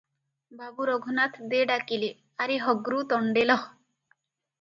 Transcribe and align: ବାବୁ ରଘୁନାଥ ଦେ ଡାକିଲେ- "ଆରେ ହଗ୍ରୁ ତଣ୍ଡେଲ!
ବାବୁ 0.59 0.85
ରଘୁନାଥ 0.89 1.45
ଦେ 1.51 1.59
ଡାକିଲେ- 1.71 2.09
"ଆରେ 2.45 2.57
ହଗ୍ରୁ 2.65 3.03
ତଣ୍ଡେଲ! 3.13 3.59